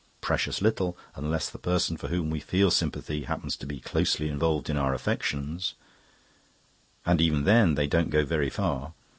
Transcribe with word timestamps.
Precious 0.19 0.63
little, 0.63 0.97
unless 1.13 1.47
the 1.47 1.59
person 1.59 1.95
for 1.95 2.07
whom 2.07 2.31
we 2.31 2.39
feel 2.39 2.71
sympathy 2.71 3.25
happens 3.25 3.55
to 3.55 3.67
be 3.67 3.79
closely 3.79 4.29
involved 4.29 4.67
in 4.67 4.75
our 4.75 4.95
affections; 4.95 5.75
and 7.05 7.21
even 7.21 7.43
then 7.43 7.75
they 7.75 7.85
don't 7.85 8.09
go 8.09 8.25
very 8.25 8.49
far. 8.49 8.93